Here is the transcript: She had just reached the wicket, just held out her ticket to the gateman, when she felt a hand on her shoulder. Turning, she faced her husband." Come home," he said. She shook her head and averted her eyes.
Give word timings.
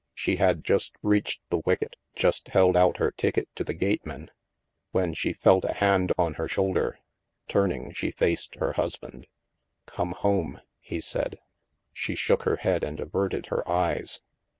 She 0.15 0.37
had 0.37 0.63
just 0.63 0.95
reached 1.03 1.41
the 1.51 1.59
wicket, 1.59 1.95
just 2.15 2.47
held 2.47 2.75
out 2.75 2.97
her 2.97 3.11
ticket 3.11 3.47
to 3.53 3.63
the 3.63 3.75
gateman, 3.75 4.31
when 4.89 5.13
she 5.13 5.31
felt 5.31 5.63
a 5.63 5.73
hand 5.73 6.11
on 6.17 6.33
her 6.33 6.47
shoulder. 6.47 6.97
Turning, 7.47 7.93
she 7.93 8.09
faced 8.09 8.55
her 8.55 8.73
husband." 8.73 9.27
Come 9.85 10.13
home," 10.13 10.59
he 10.79 11.01
said. 11.01 11.37
She 11.93 12.15
shook 12.15 12.41
her 12.45 12.55
head 12.55 12.83
and 12.83 12.99
averted 12.99 13.45
her 13.53 13.61
eyes. 13.69 14.21